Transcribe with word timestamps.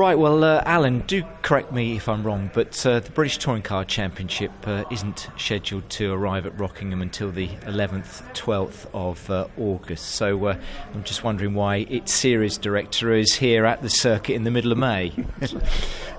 Right, 0.00 0.18
well, 0.18 0.42
uh, 0.44 0.62
Alan, 0.64 1.00
do 1.00 1.22
correct 1.42 1.72
me 1.72 1.94
if 1.94 2.08
I'm 2.08 2.22
wrong, 2.22 2.50
but 2.54 2.86
uh, 2.86 3.00
the 3.00 3.10
British 3.10 3.36
Touring 3.36 3.60
Car 3.60 3.84
Championship 3.84 4.50
uh, 4.66 4.84
isn't 4.90 5.28
scheduled 5.36 5.90
to 5.90 6.14
arrive 6.14 6.46
at 6.46 6.58
Rockingham 6.58 7.02
until 7.02 7.30
the 7.30 7.48
11th, 7.48 8.22
12th 8.32 8.86
of 8.94 9.28
uh, 9.28 9.48
August. 9.58 10.12
So 10.12 10.46
uh, 10.46 10.58
I'm 10.94 11.04
just 11.04 11.22
wondering 11.22 11.52
why 11.52 11.84
its 11.90 12.14
series 12.14 12.56
director 12.56 13.12
is 13.12 13.34
here 13.34 13.66
at 13.66 13.82
the 13.82 13.90
circuit 13.90 14.32
in 14.32 14.44
the 14.44 14.50
middle 14.50 14.72
of 14.72 14.78
May. 14.78 15.12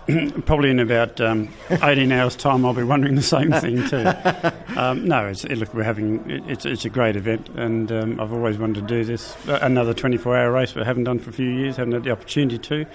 Probably 0.45 0.69
in 0.69 0.79
about 0.79 1.19
um, 1.19 1.51
18 1.71 2.11
hours' 2.11 2.35
time, 2.35 2.63
I'll 2.67 2.75
be 2.75 2.83
wondering 2.83 3.15
the 3.15 3.23
same 3.23 3.51
thing 3.51 3.87
too. 3.87 4.51
Um, 4.71 5.05
no, 5.05 5.27
it's, 5.27 5.43
look, 5.43 5.73
we're 5.73 5.83
having 5.83 6.23
it's, 6.47 6.65
it's 6.65 6.85
a 6.85 6.89
great 6.89 7.17
event, 7.17 7.49
and 7.55 7.91
um, 7.91 8.21
I've 8.21 8.31
always 8.31 8.57
wanted 8.57 8.87
to 8.87 8.95
do 8.95 9.03
this. 9.03 9.35
Another 9.47 9.93
24-hour 9.93 10.49
race, 10.49 10.71
but 10.71 10.85
haven't 10.85 11.03
done 11.03 11.19
for 11.19 11.29
a 11.29 11.33
few 11.33 11.49
years, 11.49 11.75
haven't 11.75 11.91
had 11.91 12.03
the 12.05 12.11
opportunity 12.11 12.57
to 12.57 12.85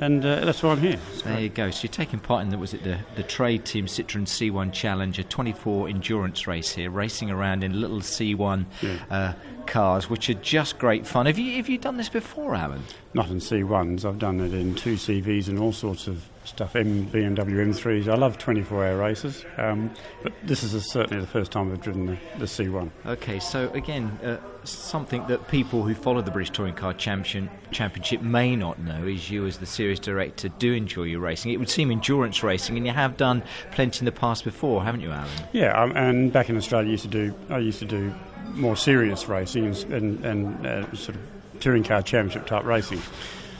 and 0.00 0.24
uh, 0.24 0.46
that's 0.46 0.62
why 0.62 0.70
I'm 0.70 0.80
here. 0.80 0.98
So. 1.16 1.28
there 1.28 1.40
you 1.40 1.50
go. 1.50 1.70
So 1.70 1.82
you're 1.82 1.92
taking 1.92 2.20
part 2.20 2.42
in 2.42 2.48
the 2.48 2.56
was 2.56 2.72
it 2.72 2.82
the, 2.82 2.98
the 3.16 3.22
trade 3.22 3.66
team 3.66 3.84
Citroen 3.84 4.26
C1 4.26 4.72
Challenger 4.72 5.22
24 5.22 5.88
endurance 5.88 6.46
race 6.46 6.72
here, 6.72 6.90
racing 6.90 7.30
around 7.30 7.62
in 7.62 7.78
little 7.78 8.00
C1 8.00 8.64
yeah. 8.80 8.96
uh, 9.10 9.32
cars, 9.66 10.10
which 10.10 10.28
are 10.30 10.34
just 10.34 10.78
great 10.78 11.06
fun. 11.06 11.26
Have 11.26 11.38
you 11.38 11.56
have 11.56 11.68
you 11.68 11.78
done 11.78 11.96
this 11.96 12.08
before, 12.08 12.54
Alan? 12.54 12.82
Not 13.14 13.28
in 13.28 13.38
C1s. 13.38 14.04
I've 14.04 14.18
done 14.18 14.40
it 14.40 14.54
in 14.54 14.74
two 14.74 14.94
CVs 14.94 15.48
and 15.48 15.58
all 15.58 15.72
sorts 15.72 16.06
of 16.06 16.28
stuff. 16.44 16.76
M, 16.76 17.06
BMW 17.06 17.66
M3s. 17.66 18.08
I 18.08 18.14
love 18.14 18.38
24-hour 18.38 18.96
races, 18.96 19.44
um, 19.56 19.90
but 20.22 20.32
this 20.44 20.62
is 20.62 20.74
a, 20.74 20.80
certainly 20.80 21.20
the 21.20 21.26
first 21.26 21.50
time 21.52 21.72
I've 21.72 21.80
driven 21.80 22.06
the, 22.06 22.16
the 22.38 22.44
C1. 22.44 22.90
Okay, 23.06 23.38
so 23.38 23.68
again, 23.70 24.06
uh, 24.22 24.38
something 24.64 25.26
that 25.26 25.48
people 25.48 25.82
who 25.82 25.94
follow 25.94 26.22
the 26.22 26.30
British 26.30 26.50
Touring 26.50 26.74
Car 26.74 26.92
Champion, 26.94 27.50
Championship 27.70 28.22
may 28.22 28.56
not 28.56 28.78
know 28.78 29.06
is 29.06 29.30
you, 29.30 29.46
as 29.46 29.58
the 29.58 29.66
series 29.66 30.00
director, 30.00 30.48
do 30.48 30.72
enjoy 30.72 31.04
your 31.04 31.20
racing. 31.20 31.52
It 31.52 31.58
would 31.58 31.70
seem 31.70 31.90
endurance 31.90 32.42
racing, 32.42 32.76
and 32.76 32.86
you 32.86 32.92
have 32.92 33.16
done 33.16 33.42
plenty 33.72 34.00
in 34.00 34.04
the 34.04 34.12
past 34.12 34.44
before, 34.44 34.84
haven't 34.84 35.00
you, 35.00 35.10
Alan? 35.10 35.30
Yeah, 35.52 35.80
um, 35.80 35.92
and 35.96 36.32
back 36.32 36.48
in 36.48 36.56
Australia, 36.56 36.88
I 36.88 36.92
used 36.92 37.04
to 37.04 37.08
do 37.08 37.34
I 37.48 37.58
used 37.58 37.78
to 37.80 37.86
do 37.86 38.14
more 38.54 38.76
serious 38.76 39.28
racing 39.28 39.66
and, 39.66 39.84
and, 39.92 40.24
and 40.24 40.66
uh, 40.66 40.94
sort 40.94 41.16
of 41.16 41.60
touring 41.60 41.84
car 41.84 42.02
championship 42.02 42.46
type 42.46 42.64
racing. 42.64 43.00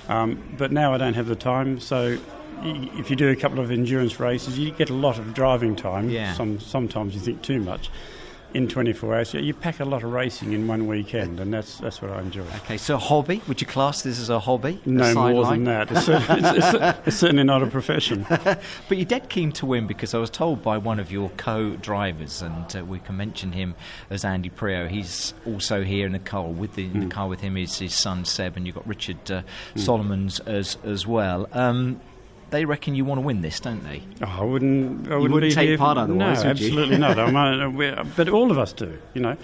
Um, 0.08 0.42
but 0.58 0.72
now 0.72 0.94
I 0.94 0.98
don't 0.98 1.14
have 1.14 1.26
the 1.26 1.36
time, 1.36 1.80
so 1.80 2.18
if 2.62 3.10
you 3.10 3.16
do 3.16 3.30
a 3.30 3.36
couple 3.36 3.60
of 3.60 3.70
endurance 3.70 4.18
races, 4.20 4.58
you 4.58 4.70
get 4.72 4.90
a 4.90 4.94
lot 4.94 5.18
of 5.18 5.34
driving 5.34 5.76
time. 5.76 6.10
Yeah. 6.10 6.34
Some, 6.34 6.60
sometimes 6.60 7.14
you 7.14 7.20
think 7.20 7.42
too 7.42 7.60
much 7.60 7.90
in 8.54 8.68
24 8.68 9.14
hours. 9.14 9.34
You 9.34 9.54
pack 9.54 9.80
a 9.80 9.84
lot 9.84 10.02
of 10.02 10.12
racing 10.12 10.52
in 10.52 10.66
one 10.66 10.86
weekend, 10.86 11.40
and 11.40 11.52
that's 11.52 11.78
that's 11.78 12.02
what 12.02 12.10
I 12.10 12.20
enjoy. 12.20 12.44
Okay, 12.64 12.76
so 12.76 12.96
hobby? 12.96 13.42
Would 13.48 13.60
you 13.60 13.66
class 13.66 14.02
this 14.02 14.18
as 14.20 14.30
a 14.30 14.40
hobby? 14.40 14.80
No 14.84 15.04
a 15.04 15.14
more 15.14 15.46
than 15.46 15.64
that. 15.64 15.90
It's, 15.90 16.08
it's, 16.08 16.24
it's, 16.28 17.06
it's, 17.06 17.16
certainly 17.16 17.44
not 17.44 17.62
a 17.62 17.66
profession. 17.66 18.26
but 18.28 18.64
you're 18.90 19.04
dead 19.04 19.28
keen 19.28 19.52
to 19.52 19.66
win 19.66 19.86
because 19.86 20.14
I 20.14 20.18
was 20.18 20.30
told 20.30 20.62
by 20.62 20.78
one 20.78 21.00
of 21.00 21.10
your 21.12 21.30
co-drivers, 21.36 22.42
and 22.42 22.76
uh, 22.76 22.84
we 22.84 22.98
can 22.98 23.16
mention 23.16 23.52
him 23.52 23.74
as 24.10 24.24
Andy 24.24 24.50
Priaulx. 24.50 24.90
He's 24.90 25.34
also 25.46 25.82
here 25.82 26.06
in 26.06 26.12
the 26.12 26.18
car 26.18 26.48
with 26.48 26.74
the, 26.74 26.88
mm. 26.88 27.02
the 27.02 27.06
car 27.06 27.28
with 27.28 27.40
him 27.40 27.56
is 27.56 27.78
his 27.78 27.94
son 27.94 28.24
Seb, 28.24 28.56
and 28.56 28.66
you've 28.66 28.76
got 28.76 28.86
Richard 28.86 29.30
uh, 29.30 29.42
mm. 29.74 29.80
Solomons 29.80 30.40
as 30.40 30.76
as 30.84 31.06
well. 31.06 31.48
Um, 31.52 32.00
they 32.50 32.64
reckon 32.64 32.94
you 32.94 33.04
want 33.04 33.20
to 33.20 33.26
win 33.26 33.40
this, 33.40 33.60
don't 33.60 33.82
they? 33.84 34.02
Oh, 34.22 34.26
I 34.26 34.44
wouldn't. 34.44 35.08
I 35.10 35.16
wouldn't, 35.16 35.32
wouldn't 35.32 35.52
take 35.52 35.78
part 35.78 35.98
otherwise. 35.98 36.44
No, 36.44 36.50
absolutely 36.50 36.98
not. 36.98 37.18
I 37.18 38.02
but 38.16 38.28
all 38.28 38.50
of 38.50 38.58
us 38.58 38.72
do. 38.72 38.98
You 39.14 39.22
know, 39.22 39.36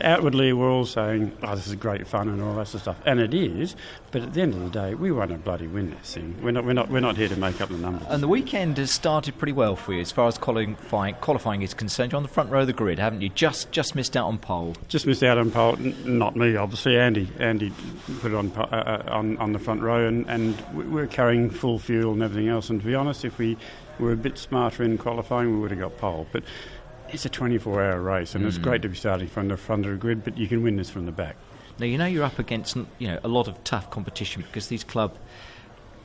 outwardly 0.00 0.52
we're 0.52 0.70
all 0.70 0.86
saying, 0.86 1.36
"Oh, 1.42 1.54
this 1.54 1.66
is 1.66 1.74
great 1.74 2.06
fun" 2.06 2.28
and 2.28 2.42
all 2.42 2.54
that 2.56 2.68
sort 2.68 2.74
of 2.74 2.80
stuff, 2.82 2.96
and 3.04 3.20
it 3.20 3.34
is. 3.34 3.76
But 4.12 4.22
at 4.22 4.34
the 4.34 4.40
end 4.40 4.54
of 4.54 4.60
the 4.60 4.70
day, 4.70 4.94
we 4.94 5.12
want 5.12 5.30
to 5.30 5.38
bloody 5.38 5.66
win 5.66 5.90
this 5.90 6.14
thing. 6.14 6.36
We're 6.42 6.52
not. 6.52 6.64
We're 6.64 6.72
not. 6.72 6.88
We're 6.88 7.00
not 7.00 7.16
here 7.16 7.28
to 7.28 7.36
make 7.36 7.60
up 7.60 7.68
the 7.68 7.76
numbers. 7.76 8.06
And 8.08 8.22
the 8.22 8.28
weekend 8.28 8.78
has 8.78 8.90
started 8.90 9.36
pretty 9.38 9.52
well 9.52 9.76
for 9.76 9.92
you 9.92 10.00
as 10.00 10.12
far 10.12 10.28
as 10.28 10.38
qualifying, 10.38 11.14
qualifying 11.16 11.62
is 11.62 11.74
concerned. 11.74 12.12
You're 12.12 12.18
on 12.18 12.22
the 12.22 12.28
front 12.28 12.50
row 12.50 12.60
of 12.60 12.66
the 12.66 12.72
grid, 12.72 12.98
haven't 12.98 13.20
you? 13.20 13.28
Just 13.30 13.72
just 13.72 13.94
missed 13.94 14.16
out 14.16 14.26
on 14.26 14.38
pole. 14.38 14.74
Just 14.88 15.06
missed 15.06 15.22
out 15.22 15.38
on 15.38 15.50
pole. 15.50 15.76
N- 15.76 15.94
not 16.18 16.36
me, 16.36 16.56
obviously. 16.56 16.98
Andy. 16.98 17.28
Andy 17.38 17.72
put 18.20 18.32
it 18.32 18.36
on 18.36 18.52
uh, 18.56 18.60
uh, 18.62 19.02
on 19.12 19.36
on 19.38 19.52
the 19.52 19.58
front 19.58 19.82
row, 19.82 20.06
and 20.06 20.26
and 20.28 20.56
we're 20.92 21.06
carrying 21.06 21.50
full 21.50 21.78
fuel 21.78 22.12
and 22.12 22.22
everything 22.22 22.35
else. 22.44 22.70
And 22.70 22.80
to 22.80 22.86
be 22.86 22.94
honest, 22.94 23.24
if 23.24 23.38
we 23.38 23.56
were 23.98 24.12
a 24.12 24.16
bit 24.16 24.38
smarter 24.38 24.82
in 24.82 24.98
qualifying, 24.98 25.52
we 25.52 25.58
would 25.60 25.70
have 25.70 25.80
got 25.80 25.96
pole. 25.96 26.26
But 26.32 26.44
it's 27.08 27.24
a 27.24 27.28
24 27.28 27.82
hour 27.82 28.00
race, 28.00 28.34
and 28.34 28.44
mm. 28.44 28.48
it's 28.48 28.58
great 28.58 28.82
to 28.82 28.88
be 28.88 28.96
starting 28.96 29.28
from 29.28 29.48
the 29.48 29.56
front 29.56 29.84
of 29.86 29.92
the 29.92 29.96
grid, 29.96 30.24
but 30.24 30.36
you 30.36 30.48
can 30.48 30.62
win 30.62 30.76
this 30.76 30.90
from 30.90 31.06
the 31.06 31.12
back. 31.12 31.36
Now, 31.78 31.86
you 31.86 31.98
know 31.98 32.06
you're 32.06 32.24
up 32.24 32.38
against 32.38 32.76
you 32.98 33.08
know 33.08 33.20
a 33.22 33.28
lot 33.28 33.48
of 33.48 33.62
tough 33.64 33.90
competition 33.90 34.42
because 34.42 34.68
these 34.68 34.84
club 34.84 35.16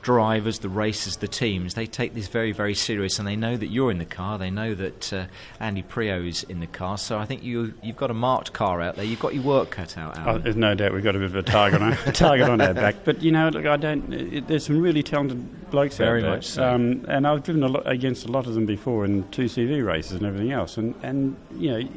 drivers, 0.02 0.58
the 0.58 0.68
racers, 0.68 1.16
the 1.16 1.28
teams, 1.28 1.74
they 1.74 1.86
take 1.86 2.12
this 2.14 2.26
very, 2.26 2.52
very 2.52 2.74
serious, 2.74 3.18
and 3.18 3.26
they 3.26 3.36
know 3.36 3.56
that 3.56 3.68
you're 3.68 3.90
in 3.90 3.98
the 3.98 4.04
car. 4.04 4.36
They 4.36 4.50
know 4.50 4.74
that 4.74 5.12
uh, 5.12 5.26
Andy 5.60 5.82
Priaulx 5.82 6.28
is 6.28 6.42
in 6.44 6.60
the 6.60 6.66
car. 6.66 6.98
So 6.98 7.18
I 7.18 7.24
think 7.24 7.42
you 7.42 7.72
you've 7.82 7.96
got 7.96 8.10
a 8.10 8.14
marked 8.14 8.52
car 8.52 8.82
out 8.82 8.96
there. 8.96 9.04
You've 9.04 9.20
got 9.20 9.34
your 9.34 9.44
work 9.44 9.70
cut 9.70 9.96
out. 9.96 10.18
Oh, 10.26 10.38
there's 10.38 10.56
no 10.56 10.74
doubt 10.74 10.92
we've 10.92 11.04
got 11.04 11.16
a 11.16 11.18
bit 11.18 11.26
of 11.26 11.36
a 11.36 11.42
target 11.42 11.80
on 11.80 11.92
a 12.06 12.12
target 12.12 12.48
on 12.48 12.60
our 12.60 12.74
back. 12.74 12.96
But 13.04 13.22
you 13.22 13.32
know, 13.32 13.48
look, 13.48 13.64
I 13.64 13.76
don't. 13.76 14.12
It, 14.12 14.48
there's 14.48 14.66
some 14.66 14.80
really 14.80 15.02
talented 15.02 15.70
blokes 15.70 15.96
very 15.96 16.20
out 16.20 16.22
there. 16.22 16.30
much 16.32 16.46
so. 16.46 16.68
Um, 16.68 17.04
and 17.08 17.26
I've 17.26 17.42
driven 17.44 17.62
a 17.62 17.68
lot 17.68 17.86
against 17.86 18.26
a 18.26 18.28
lot 18.30 18.46
of 18.46 18.54
them 18.54 18.66
before 18.66 19.04
in 19.04 19.24
2CV 19.24 19.86
races 19.86 20.12
and 20.12 20.26
everything 20.26 20.52
else. 20.52 20.76
And 20.76 20.94
and 21.02 21.36
you 21.56 21.70
know 21.70 21.88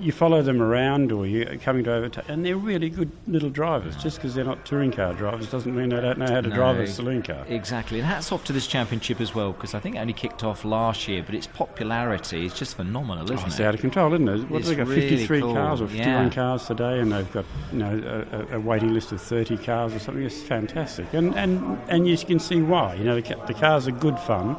you 0.00 0.12
follow 0.12 0.42
them 0.42 0.62
around 0.62 1.12
or 1.12 1.26
you're 1.26 1.56
coming 1.58 1.84
to 1.84 1.92
overtake, 1.92 2.28
and 2.28 2.44
they're 2.44 2.56
really 2.56 2.88
good 2.88 3.10
little 3.26 3.50
drivers. 3.50 3.96
Just 3.96 4.18
because 4.18 4.34
they're 4.34 4.44
not 4.44 4.64
touring 4.64 4.92
car 4.92 5.12
drivers 5.14 5.50
doesn't 5.50 5.74
mean 5.74 5.90
they 5.90 6.00
don't 6.00 6.18
know 6.18 6.26
how 6.26 6.40
to 6.40 6.48
no, 6.48 6.54
drive 6.54 6.78
a 6.78 6.86
saloon 6.86 7.22
car. 7.22 7.44
Exactly, 7.48 7.98
and 7.98 8.06
hats 8.06 8.32
off 8.32 8.44
to 8.44 8.52
this 8.52 8.66
championship 8.66 9.20
as 9.20 9.34
well 9.34 9.52
because 9.52 9.74
I 9.74 9.80
think 9.80 9.96
it 9.96 9.98
only 9.98 10.12
kicked 10.12 10.44
off 10.44 10.64
last 10.64 11.08
year, 11.08 11.22
but 11.24 11.34
its 11.34 11.46
popularity 11.46 12.46
is 12.46 12.54
just 12.54 12.76
phenomenal, 12.76 13.24
isn't 13.24 13.38
oh, 13.38 13.46
it's 13.46 13.54
it? 13.54 13.60
It's 13.60 13.60
out 13.60 13.74
of 13.74 13.80
control, 13.80 14.14
isn't 14.14 14.28
it? 14.28 14.50
What 14.50 14.60
it's 14.60 14.68
they 14.68 14.74
got? 14.74 14.86
Really 14.88 15.08
53 15.08 15.40
cool. 15.40 15.54
cars 15.54 15.80
or 15.80 15.88
51 15.88 16.06
yeah. 16.06 16.30
cars 16.30 16.66
today, 16.66 17.00
and 17.00 17.12
they've 17.12 17.32
got 17.32 17.44
you 17.72 17.78
know 17.78 18.26
a, 18.32 18.56
a, 18.56 18.60
waiting 18.60 18.94
list 18.94 19.12
of 19.12 19.20
30 19.20 19.56
cars 19.58 19.94
or 19.94 19.98
something. 19.98 20.22
It's 20.22 20.42
fantastic, 20.42 21.12
and 21.12 21.34
and 21.36 21.78
and 21.88 22.08
you 22.08 22.16
can 22.16 22.38
see 22.38 22.62
why. 22.62 22.94
You 22.94 23.04
know, 23.04 23.20
the, 23.20 23.36
the 23.46 23.54
cars 23.54 23.88
are 23.88 23.92
good 23.92 24.18
fun. 24.20 24.56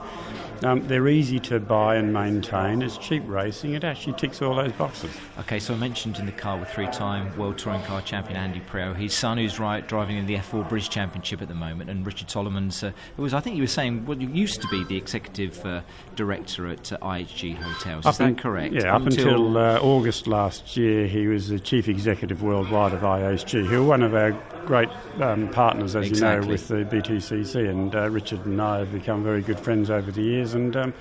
Um, 0.63 0.85
they're 0.87 1.07
easy 1.07 1.39
to 1.39 1.59
buy 1.59 1.95
and 1.95 2.11
maintain. 2.11 2.81
It's 2.81 2.97
cheap 2.97 3.23
racing. 3.25 3.73
It 3.73 3.83
actually 3.83 4.13
ticks 4.13 4.41
all 4.41 4.55
those 4.55 4.71
boxes. 4.73 5.11
Okay, 5.39 5.59
so 5.59 5.73
I 5.73 5.77
mentioned 5.77 6.17
in 6.19 6.25
the 6.25 6.31
car 6.31 6.57
with 6.57 6.69
three-time 6.69 7.35
World 7.37 7.57
Touring 7.57 7.81
Car 7.83 8.01
Champion 8.01 8.37
Andy 8.37 8.59
Priaulx, 8.59 8.97
his 8.97 9.13
son 9.13 9.37
who's 9.37 9.59
right 9.59 9.87
driving 9.87 10.17
in 10.17 10.25
the 10.25 10.35
F4 10.35 10.67
British 10.67 10.89
Championship 10.89 11.41
at 11.41 11.47
the 11.47 11.53
moment, 11.53 11.89
and 11.89 12.05
Richard 12.05 12.29
Solomons, 12.29 12.83
uh, 12.83 12.91
who 13.15 13.23
was 13.23 13.33
I 13.33 13.39
think 13.39 13.55
you 13.55 13.63
were 13.63 13.67
saying 13.67 14.05
well, 14.05 14.17
you 14.17 14.27
used 14.29 14.61
to 14.61 14.67
be 14.67 14.83
the 14.83 14.97
executive 14.97 15.65
uh, 15.65 15.81
director 16.15 16.67
at 16.67 16.91
uh, 16.91 16.97
IHG 16.97 17.55
Hotels. 17.55 18.05
Is 18.05 18.07
up 18.07 18.17
that 18.17 18.37
correct? 18.37 18.73
Yeah, 18.73 18.95
up, 18.95 19.01
up 19.01 19.07
until, 19.07 19.27
until 19.27 19.57
uh, 19.57 19.79
August 19.79 20.27
last 20.27 20.75
year, 20.75 21.07
he 21.07 21.27
was 21.27 21.49
the 21.49 21.59
chief 21.59 21.87
executive 21.87 22.43
worldwide 22.43 22.93
of 22.93 23.01
IHG, 23.01 23.65
who 23.65 23.83
are 23.83 23.87
one 23.87 24.03
of 24.03 24.13
our 24.13 24.31
great 24.65 24.89
um, 25.19 25.49
partners, 25.49 25.95
as 25.95 26.07
exactly. 26.07 26.41
you 26.41 26.45
know, 26.45 26.51
with 26.51 26.67
the 26.67 26.95
BTCC. 26.95 27.69
And 27.69 27.95
uh, 27.95 28.09
Richard 28.09 28.45
and 28.45 28.61
I 28.61 28.79
have 28.79 28.91
become 28.91 29.23
very 29.23 29.41
good 29.41 29.59
friends 29.59 29.89
over 29.89 30.11
the 30.11 30.21
years, 30.21 30.48
and. 30.53 30.75
Um, 30.75 30.93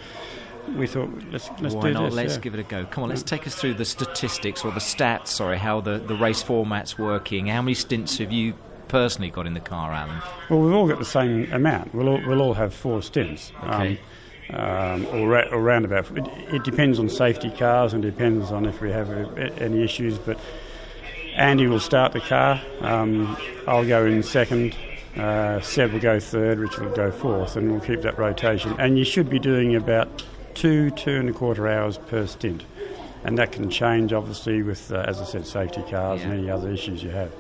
we 0.77 0.87
thought 0.87 1.09
let's, 1.31 1.49
let's 1.61 1.75
Why 1.75 1.89
do 1.89 1.95
not? 1.95 2.05
this. 2.07 2.15
Let's 2.15 2.35
yeah. 2.35 2.41
give 2.41 2.55
it 2.55 2.61
a 2.61 2.63
go. 2.63 2.85
Come 2.85 3.05
on, 3.05 3.09
let's 3.09 3.23
take 3.23 3.47
us 3.47 3.55
through 3.55 3.75
the 3.75 3.87
statistics 3.87 4.67
or 4.67 4.71
the 4.71 4.81
stats. 4.81 5.29
Sorry, 5.29 5.57
how 5.57 5.81
the, 5.81 5.99
the 5.99 6.15
race 6.15 6.43
format's 6.43 6.99
working. 6.99 7.47
How 7.47 7.63
many 7.63 7.73
stints 7.73 8.19
have 8.19 8.33
you 8.33 8.55
personally 8.89 9.31
got 9.31 9.47
in 9.47 9.55
the 9.55 9.61
car, 9.61 9.93
Alan? 9.93 10.21
Well, 10.51 10.61
we've 10.61 10.75
all 10.75 10.87
got 10.87 10.99
the 10.99 11.05
same 11.05 11.51
amount. 11.53 11.95
We'll 11.95 12.09
all, 12.09 12.21
we'll 12.27 12.43
all 12.43 12.55
have 12.55 12.75
four 12.75 13.03
stints. 13.03 13.53
Okay. 13.65 13.93
Um, 13.93 13.99
um, 14.51 15.07
or, 15.09 15.29
ra- 15.29 15.49
or 15.53 15.61
roundabout. 15.61 16.11
It, 16.17 16.27
it, 16.55 16.65
depends 16.65 16.99
on 16.99 17.11
safety 17.11 17.51
cars 17.51 17.93
and 17.93 18.03
depends 18.03 18.51
on 18.51 18.65
if 18.65 18.81
we 18.81 18.91
have 18.91 19.11
a, 19.11 19.27
a, 19.37 19.63
any 19.63 19.83
issues. 19.83 20.17
But 20.17 20.39
Andy 21.35 21.67
will 21.67 21.81
start 21.81 22.13
the 22.13 22.21
car. 22.21 22.61
Um, 22.81 23.37
I'll 23.67 23.87
go 23.87 24.07
in 24.07 24.23
second. 24.23 24.75
Uh, 25.19 25.61
Seb 25.61 25.93
will 25.93 26.01
go 26.01 26.21
third. 26.21 26.59
Richard 26.59 26.85
will 26.85 26.97
go 26.97 27.11
fourth, 27.11 27.57
and 27.57 27.71
we'll 27.71 27.81
keep 27.81 28.03
that 28.03 28.19
rotation. 28.19 28.75
And 28.79 28.99
you 28.99 29.05
should 29.05 29.29
be 29.29 29.39
doing 29.39 29.75
about 29.75 30.23
two, 30.55 30.91
two 30.91 31.17
and 31.17 31.29
a 31.29 31.33
quarter 31.33 31.69
hours 31.69 31.99
per 31.99 32.27
stint. 32.27 32.65
And 33.25 33.37
that 33.39 33.53
can 33.53 33.69
change, 33.69 34.13
obviously, 34.13 34.63
with, 34.63 34.93
uh, 34.93 35.05
as 35.07 35.21
I 35.21 35.25
said, 35.25 35.47
safety 35.47 35.83
cars 35.83 36.21
yeah. 36.21 36.29
and 36.29 36.39
any 36.39 36.51
other 36.51 36.71
issues 36.71 37.03
you 37.03 37.11
have. 37.11 37.33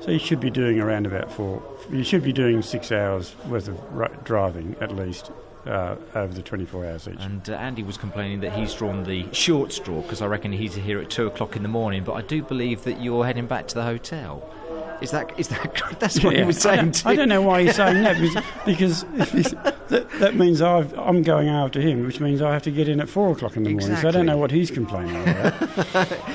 So 0.00 0.10
you 0.10 0.18
should 0.18 0.40
be 0.40 0.50
doing 0.50 0.80
around 0.80 1.06
about 1.06 1.32
four, 1.32 1.62
you 1.90 2.04
should 2.04 2.22
be 2.22 2.32
doing 2.32 2.62
six 2.62 2.92
hours 2.92 3.34
worth 3.46 3.68
of 3.68 4.24
driving 4.24 4.76
at 4.80 4.94
least 4.94 5.30
uh, 5.66 5.96
over 6.14 6.32
the 6.32 6.42
24 6.42 6.86
hours 6.86 7.08
each. 7.08 7.16
And 7.18 7.48
uh, 7.48 7.54
Andy 7.54 7.82
was 7.82 7.96
complaining 7.96 8.40
that 8.40 8.52
he's 8.52 8.72
drawn 8.74 9.04
the 9.04 9.26
short 9.32 9.72
straw 9.72 10.00
because 10.02 10.22
I 10.22 10.26
reckon 10.26 10.52
he's 10.52 10.74
here 10.74 11.00
at 11.00 11.10
two 11.10 11.26
o'clock 11.26 11.56
in 11.56 11.62
the 11.62 11.68
morning. 11.68 12.04
But 12.04 12.14
I 12.14 12.22
do 12.22 12.42
believe 12.42 12.84
that 12.84 13.02
you're 13.02 13.24
heading 13.24 13.46
back 13.46 13.66
to 13.68 13.74
the 13.74 13.82
hotel. 13.82 14.48
Is 15.00 15.10
that 15.10 15.38
is 15.38 15.48
that 15.48 15.82
that's 16.00 16.22
what 16.22 16.34
yeah, 16.34 16.40
he 16.40 16.46
was 16.46 16.58
saying? 16.58 16.78
I 16.78 16.82
don't, 16.82 17.06
I 17.06 17.14
don't, 17.16 17.28
know 17.28 17.42
why 17.42 17.62
he's 17.62 17.76
saying 17.76 18.02
that 18.02 18.18
because, 18.64 19.04
because 19.34 19.50
that, 19.88 20.10
that, 20.18 20.34
means 20.34 20.60
i 20.62 20.78
am 20.78 21.22
going 21.22 21.48
after 21.48 21.80
him, 21.80 22.04
which 22.04 22.20
means 22.20 22.40
I 22.40 22.52
have 22.52 22.62
to 22.62 22.70
get 22.70 22.88
in 22.88 23.00
at 23.00 23.08
four 23.08 23.32
o'clock 23.32 23.56
in 23.56 23.64
the 23.64 23.70
exactly. 23.70 23.94
morning. 23.94 24.02
So 24.02 24.08
I 24.08 24.10
don't 24.12 24.26
know 24.26 24.38
what 24.38 24.50
he's 24.50 24.70
complaining 24.70 25.20
about. 25.22 25.54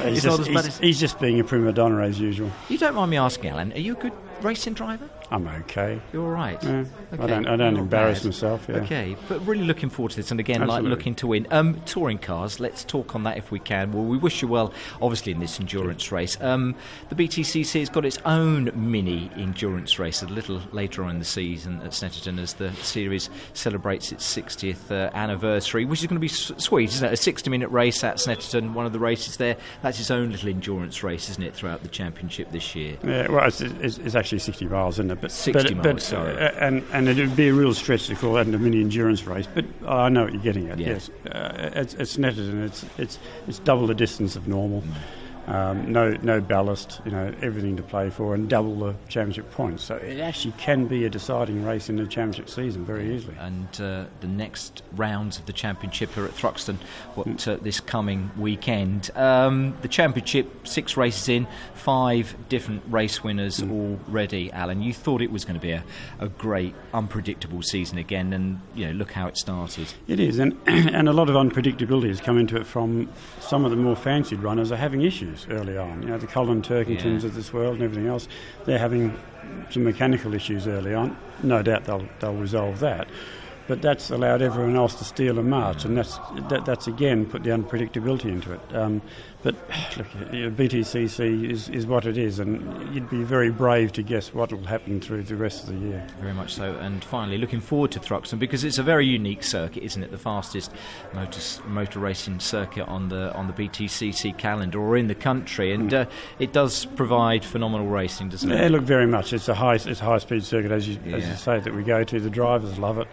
he's, 0.06 0.24
just, 0.24 0.48
he's, 0.48 0.78
he's, 0.78 1.00
just, 1.00 1.20
being 1.20 1.40
a 1.40 1.44
prima 1.44 1.74
donna 1.74 2.02
as 2.04 2.20
usual. 2.20 2.52
You 2.70 2.78
don't 2.78 2.96
mind 2.96 3.12
me 3.12 3.18
asking, 3.18 3.50
Alan? 3.52 3.74
Are 3.74 3.80
you 3.80 3.94
a 3.94 3.96
good 3.96 4.14
racing 4.44 4.74
driver? 4.74 5.10
I'm 5.32 5.48
okay. 5.48 6.02
You're 6.12 6.26
all 6.26 6.32
right. 6.32 6.62
Yeah, 6.64 6.84
Okay, 7.14 7.24
I 7.24 7.28
don't, 7.28 7.48
I 7.48 7.56
don't 7.56 7.78
embarrass 7.78 8.20
bad. 8.20 8.26
myself. 8.26 8.66
Yeah. 8.68 8.76
Okay, 8.78 9.16
but 9.30 9.40
really 9.48 9.64
looking 9.64 9.90
forward 9.90 10.10
to 10.12 10.18
this, 10.18 10.30
and 10.32 10.40
again, 10.40 10.66
like 10.68 10.84
looking 10.84 11.16
to 11.16 11.28
win. 11.28 11.48
Um, 11.52 11.80
touring 11.86 12.18
cars, 12.18 12.60
let's 12.60 12.84
talk 12.84 13.16
on 13.16 13.24
that 13.24 13.38
if 13.38 13.50
we 13.52 13.60
can. 13.60 13.92
Well, 13.94 14.04
we 14.04 14.18
wish 14.18 14.42
you 14.42 14.48
well, 14.50 14.74
obviously, 15.02 15.32
in 15.32 15.40
this 15.40 15.60
endurance 15.60 16.12
race. 16.12 16.38
Um, 16.42 16.76
the 17.10 17.16
BTCC 17.16 17.80
has 17.80 17.90
got 17.90 18.04
its 18.06 18.18
own 18.26 18.72
mini 18.76 19.32
endurance 19.38 19.98
race 20.00 20.22
a 20.22 20.28
little 20.28 20.62
later 20.74 21.04
on 21.04 21.12
in 21.12 21.20
the 21.20 21.26
season 21.26 21.82
at 21.82 21.92
Snetterton 21.92 22.38
as 22.40 22.56
the 22.56 22.74
series 22.76 23.30
celebrates 23.54 24.12
its 24.12 24.26
60th 24.36 24.92
uh, 24.92 25.10
anniversary, 25.16 25.86
which 25.86 26.02
is 26.02 26.08
going 26.08 26.16
to 26.16 26.20
be 26.20 26.28
s- 26.28 26.52
sweet, 26.58 26.90
isn't 26.90 27.08
it? 27.08 27.14
A 27.14 27.18
60 27.18 27.50
minute 27.50 27.70
race 27.70 28.04
at 28.04 28.18
Snetterton, 28.18 28.74
one 28.74 28.86
of 28.86 28.92
the 28.94 29.00
races 29.00 29.38
there. 29.38 29.56
That's 29.82 30.00
its 30.00 30.12
own 30.12 30.32
little 30.32 30.50
endurance 30.50 31.04
race, 31.04 31.30
isn't 31.30 31.44
it, 31.44 31.56
throughout 31.56 31.84
the 31.84 31.90
championship 31.90 32.52
this 32.52 32.76
year? 32.76 32.98
Yeah, 33.04 33.30
well, 33.30 33.46
it's, 33.48 33.62
it's, 33.62 33.98
it's 33.98 34.16
actually 34.16 34.31
60 34.40 34.66
miles, 34.66 34.96
isn't 34.96 35.12
it? 35.12 35.22
But, 35.22 35.32
60 35.32 35.74
but, 35.76 35.84
miles, 35.84 35.94
but, 35.96 36.02
sorry. 36.02 36.34
uh, 36.38 36.52
and, 36.60 36.84
and 36.94 37.08
it 37.08 37.18
would 37.18 37.36
be 37.36 37.50
a 37.50 37.54
real 37.54 37.74
stretch 37.74 38.08
to 38.08 38.16
call 38.16 38.34
that 38.34 38.48
a 38.48 38.58
mini 38.58 38.82
endurance 38.82 39.26
race, 39.26 39.48
but 39.54 39.66
I 39.88 40.10
know 40.10 40.24
what 40.24 40.34
you're 40.34 40.42
getting 40.42 40.70
at, 40.70 40.80
Yeah. 40.80 40.90
yes. 40.90 41.10
Uh, 41.30 41.70
it's, 41.74 41.94
it's 41.96 42.18
netted 42.18 42.50
and 42.50 42.64
it's, 42.64 42.86
it's, 42.98 43.20
it's 43.48 43.60
double 43.60 43.88
the 43.88 43.96
distance 43.96 44.36
of 44.36 44.48
normal. 44.48 44.82
Mm. 44.82 44.94
Um, 45.48 45.92
no, 45.92 46.12
no 46.22 46.40
ballast, 46.40 47.02
you 47.04 47.12
know, 47.12 47.34
everything 47.42 47.76
to 47.78 47.84
play 47.84 48.10
for, 48.10 48.36
and 48.36 48.48
double 48.48 48.76
the 48.76 48.96
championship 49.10 49.52
points. 49.52 49.84
So 49.84 49.96
it 49.96 50.20
actually 50.20 50.54
can 50.58 50.86
be 50.86 51.06
a 51.06 51.10
deciding 51.10 51.66
race 51.66 51.90
in 51.90 51.96
the 51.96 52.06
championship 52.06 52.50
season 52.50 52.86
very 52.86 53.16
easily. 53.16 53.36
and 53.40 53.68
uh, 53.82 54.06
the 54.22 54.28
next 54.28 54.84
rounds 54.94 55.40
of 55.40 55.46
the 55.48 55.54
championship 55.54 56.16
are 56.18 56.26
at 56.26 56.32
Thruxton 56.32 56.78
what, 57.16 57.48
uh, 57.48 57.58
this 57.62 57.80
coming 57.80 58.30
weekend. 58.38 59.10
Um, 59.16 59.76
the 59.82 59.88
championship, 59.88 60.68
six 60.68 60.96
races 60.96 61.28
in, 61.28 61.48
five 61.74 62.36
different 62.48 62.84
race 62.88 63.24
winners 63.24 63.64
already. 63.64 64.52
Alan, 64.52 64.82
you 64.82 64.94
thought 64.94 65.22
it 65.22 65.32
was 65.32 65.44
going 65.44 65.60
to 65.60 65.62
be 65.62 65.72
a, 65.72 65.84
a 66.20 66.30
great, 66.30 66.76
unpredictable 66.94 67.62
season 67.62 67.98
again, 67.98 68.34
and 68.34 68.62
you 68.76 68.86
know, 68.86 68.94
look 68.94 69.12
how 69.12 69.28
it 69.28 69.38
started. 69.38 69.94
It 70.08 70.20
is, 70.20 70.38
and 70.38 70.58
and 70.68 71.10
a 71.10 71.14
lot 71.14 71.30
of 71.30 71.36
unpredictability 71.36 72.10
has 72.10 72.22
come 72.22 72.38
into 72.38 72.58
it 72.58 72.68
from 72.68 73.10
some 73.40 73.66
of 73.66 73.72
the 73.72 73.78
more 73.78 73.96
fancied 73.96 74.40
runners 74.40 74.72
are 74.72 74.78
having 74.78 75.02
issues 75.02 75.31
early 75.50 75.78
on. 75.78 76.02
You 76.04 76.10
know, 76.10 76.18
the 76.18 76.28
Colin 76.28 76.62
Turkingtons 76.62 77.22
Yeah. 77.22 77.28
of 77.28 77.36
this 77.36 77.52
world 77.54 77.76
and 77.76 77.84
everything 77.84 78.08
else, 78.08 78.28
they're 78.66 78.80
having 78.80 79.14
some 79.70 79.84
mechanical 79.84 80.34
issues 80.34 80.68
early 80.68 80.94
on. 80.94 81.16
No 81.44 81.62
doubt 81.64 81.86
they'll 81.86 82.08
they'll 82.20 82.36
resolve 82.36 82.80
that. 82.80 83.08
But 83.72 83.82
that's 83.82 84.10
allowed 84.10 84.42
everyone 84.42 84.76
else 84.76 84.96
to 84.96 85.06
steal 85.06 85.40
a 85.40 85.44
march, 85.44 85.86
and 85.86 85.98
that's 85.98 86.18
that, 86.50 86.66
that's 86.66 86.88
again 86.88 87.26
put 87.26 87.44
the 87.44 87.52
unpredictability 87.52 88.26
into 88.26 88.52
it. 88.52 88.60
Um, 88.76 89.02
but 89.44 89.56
look, 89.98 90.08
BTCC 90.58 91.50
is, 91.50 91.70
is 91.70 91.88
what 91.88 92.06
it 92.06 92.18
is, 92.18 92.40
and 92.40 92.94
you'd 92.94 93.10
be 93.10 93.24
very 93.24 93.50
brave 93.50 93.94
to 93.94 94.04
guess 94.04 94.34
what 94.34 94.52
will 94.52 94.66
happen 94.66 95.00
through 95.00 95.24
the 95.24 95.38
rest 95.38 95.64
of 95.64 95.70
the 95.70 95.88
year. 95.88 96.06
Very 96.20 96.34
much 96.34 96.54
so. 96.56 96.76
And 96.76 97.02
finally, 97.02 97.38
looking 97.38 97.62
forward 97.62 97.92
to 97.92 98.00
Thruxton 98.02 98.40
because 98.40 98.66
it's 98.66 98.78
a 98.78 98.84
very 98.84 99.06
unique 99.08 99.42
circuit, 99.42 99.84
isn't 99.84 100.04
it? 100.04 100.12
The 100.12 100.18
fastest 100.18 100.74
motor, 101.14 101.40
motor 101.66 102.00
racing 102.00 102.42
circuit 102.42 102.90
on 102.90 103.08
the 103.08 103.34
on 103.36 103.48
the 103.48 103.54
BTCC 103.54 104.38
calendar 104.38 104.82
or 104.82 104.98
in 104.98 105.08
the 105.08 105.16
country, 105.16 105.72
and 105.72 105.94
uh, 105.94 106.06
it 106.40 106.52
does 106.52 106.86
provide 106.98 107.46
phenomenal 107.46 107.88
racing, 107.88 108.28
doesn't 108.28 108.50
Yeah, 108.50 108.66
it? 108.66 108.72
look, 108.74 108.84
very 108.84 109.08
much. 109.08 109.32
It's 109.32 109.48
a 109.48 109.56
high, 109.56 109.76
it's 109.76 109.88
a 110.02 110.04
high 110.04 110.18
speed 110.18 110.44
circuit, 110.44 110.72
as 110.74 110.90
you, 110.90 111.00
as 111.14 111.26
you 111.26 111.36
say, 111.36 111.62
that 111.62 111.74
we 111.74 111.84
go 111.84 112.04
to. 112.04 112.20
The 112.20 112.30
drivers 112.30 112.78
love 112.78 112.98
it. 112.98 113.08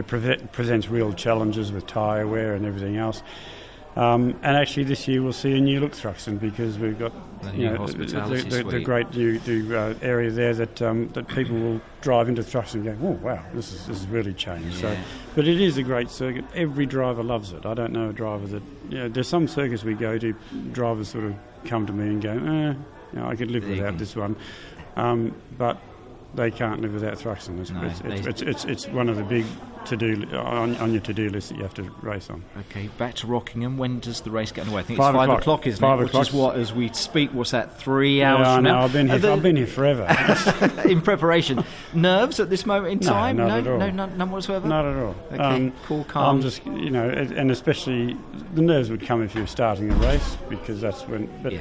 It 0.00 0.06
pre- 0.06 0.36
presents 0.52 0.88
real 0.88 1.12
challenges 1.12 1.72
with 1.72 1.86
tyre 1.86 2.26
wear 2.26 2.54
and 2.54 2.64
everything 2.64 2.96
else. 2.96 3.22
Um, 3.96 4.38
and 4.42 4.56
actually, 4.56 4.84
this 4.84 5.08
year 5.08 5.22
we'll 5.22 5.32
see 5.32 5.56
a 5.56 5.60
new 5.60 5.80
look 5.80 5.92
Thruxton 5.92 6.38
because 6.38 6.78
we've 6.78 6.98
got 6.98 7.12
The 7.42 7.56
you 7.56 7.70
know, 7.70 7.86
the, 7.86 8.04
the, 8.04 8.62
the, 8.62 8.80
great 8.80 9.12
new, 9.14 9.40
uh, 9.76 9.94
area 10.00 10.30
there 10.30 10.54
that 10.54 10.80
um, 10.80 11.08
that 11.08 11.26
people 11.26 11.56
will 11.58 11.80
drive 12.00 12.28
into 12.28 12.42
Thruxton 12.42 12.74
and 12.74 12.84
go, 12.84 13.08
oh 13.08 13.10
wow, 13.22 13.44
this 13.52 13.72
is 13.72 13.86
this 13.86 13.98
has 13.98 14.06
really 14.06 14.32
changed. 14.32 14.78
So, 14.78 14.96
but 15.34 15.48
it 15.48 15.60
is 15.60 15.76
a 15.76 15.82
great 15.82 16.08
circuit. 16.08 16.44
Every 16.54 16.86
driver 16.86 17.24
loves 17.24 17.52
it. 17.52 17.66
I 17.66 17.74
don't 17.74 17.92
know 17.92 18.10
a 18.10 18.12
driver 18.12 18.46
that 18.46 18.62
you 18.90 18.98
know. 18.98 19.08
There's 19.08 19.28
some 19.28 19.48
circuits 19.48 19.82
we 19.82 19.94
go 19.94 20.18
to, 20.18 20.34
drivers 20.72 21.08
sort 21.08 21.24
of 21.24 21.34
come 21.64 21.84
to 21.86 21.92
me 21.92 22.06
and 22.06 22.22
go, 22.22 22.30
eh, 22.30 22.74
you 23.12 23.18
know, 23.18 23.26
I 23.26 23.34
could 23.34 23.50
live 23.50 23.68
without 23.68 23.98
this 23.98 24.14
one, 24.14 24.36
um, 24.96 25.34
but 25.58 25.78
they 26.34 26.50
can't 26.50 26.80
live 26.80 26.94
without 26.94 27.14
Thruxton. 27.18 27.58
It's, 27.60 27.70
No, 27.70 27.82
it's, 27.84 28.00
it's, 28.04 28.26
it's, 28.26 28.42
it's, 28.42 28.64
it's 28.64 28.86
one 28.88 29.08
of 29.08 29.16
the 29.16 29.24
big 29.24 29.44
to 29.86 29.96
do 29.96 30.26
on, 30.36 30.76
on 30.76 30.92
your 30.92 31.00
to 31.00 31.14
do 31.14 31.30
list 31.30 31.48
that 31.48 31.56
you 31.56 31.62
have 31.62 31.72
to 31.74 31.82
race 32.02 32.28
on. 32.28 32.44
Okay, 32.70 32.88
back 32.98 33.14
to 33.14 33.26
Rockingham. 33.26 33.78
When 33.78 33.98
does 33.98 34.20
the 34.20 34.30
race 34.30 34.52
get 34.52 34.62
underway? 34.62 34.80
I 34.82 34.84
think 34.84 34.98
Five 34.98 35.14
it's 35.14 35.16
five 35.18 35.28
o'clock. 35.30 35.40
o'clock, 35.40 35.66
isn't 35.66 35.80
Five 35.80 35.98
it? 35.98 36.02
Which 36.02 36.08
o'clock. 36.10 36.26
is 36.28 36.32
what, 36.34 36.56
as 36.56 36.72
we 36.74 36.92
speak, 36.92 37.32
what's 37.32 37.52
that? 37.52 37.78
Three 37.80 38.22
hours 38.22 38.46
I 38.46 38.54
from 38.56 38.64
know. 38.64 38.72
now. 38.74 38.82
I've 38.82 38.92
been 38.92 39.08
here. 39.08 39.18
The- 39.18 39.32
I've 39.32 39.42
been 39.42 39.56
here 39.56 39.66
forever. 39.66 40.06
in 40.84 41.00
preparation. 41.00 41.64
Nerves 41.94 42.38
at 42.40 42.50
this 42.50 42.66
moment 42.66 42.92
in 42.92 43.06
No, 43.06 43.12
time? 43.12 43.36
not 43.38 43.48
no, 43.48 43.58
at 43.58 43.66
all. 43.66 43.78
no, 43.78 43.90
none, 43.90 44.18
none 44.18 44.30
whatsoever. 44.30 44.68
Not 44.68 44.84
at 44.84 45.02
all. 45.02 45.14
Okay, 45.32 45.38
um, 45.42 45.72
cool, 45.86 46.04
calm. 46.04 46.36
I'm 46.36 46.42
just, 46.42 46.64
you 46.66 46.90
know, 46.90 47.08
and 47.08 47.50
especially 47.50 48.16
the 48.54 48.62
nerves 48.62 48.90
would 48.90 49.00
come 49.04 49.22
if 49.22 49.34
you're 49.34 49.46
starting 49.46 49.90
a 49.90 49.94
race 49.96 50.36
because 50.50 50.80
that's 50.80 51.02
when. 51.08 51.26
But 51.42 51.54
Yeah. 51.54 51.60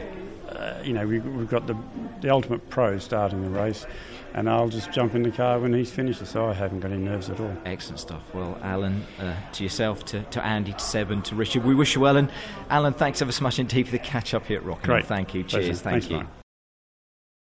Uh, 0.60 0.82
you 0.84 0.94
know, 0.94 1.08
we, 1.08 1.20
we've 1.20 1.50
got 1.50 1.68
the 1.68 1.78
the 2.22 2.30
ultimate 2.30 2.70
pro 2.70 2.98
starting 3.00 3.42
the 3.42 3.50
race, 3.50 3.86
and 4.34 4.50
I'll 4.50 4.68
just 4.70 4.92
jump 4.92 5.16
in 5.16 5.24
the 5.24 5.32
car 5.32 5.60
when 5.60 5.74
he's 5.74 5.92
finished. 5.92 6.26
So 6.26 6.48
I 6.48 6.54
haven't 6.54 6.82
got 6.82 6.92
any 6.92 7.02
nerves 7.02 7.30
at 7.30 7.40
all. 7.40 7.56
Excellent 7.66 8.00
stuff. 8.00 8.24
Well, 8.34 8.60
Alan, 8.62 9.06
uh, 9.20 9.36
to 9.54 9.64
yourself, 9.64 10.04
to, 10.06 10.22
to 10.24 10.46
Andy, 10.46 10.74
to 10.74 10.80
Seb, 10.80 11.12
and 11.12 11.24
to 11.26 11.36
Richard, 11.36 11.64
we 11.64 11.76
wish 11.76 11.96
you 11.96 12.02
well. 12.02 12.18
And 12.18 12.30
Alan, 12.70 12.94
thanks 12.94 13.22
ever 13.22 13.32
so 13.32 13.44
much 13.44 13.60
indeed 13.60 13.86
for 13.86 13.92
the 13.92 14.00
catch 14.00 14.34
up 14.34 14.46
here 14.46 14.58
at 14.58 14.66
Rockingham. 14.66 14.98
Great. 14.98 15.06
Thank 15.06 15.34
you. 15.34 15.44
Pleasure. 15.44 15.68
Cheers. 15.68 15.82
Thank 15.82 16.04
Thanks, 16.04 16.10
you. 16.10 16.18
mate. 16.18 16.39